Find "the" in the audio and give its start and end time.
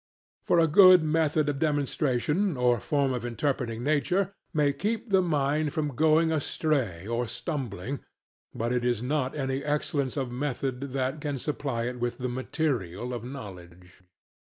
5.11-5.21, 12.17-12.29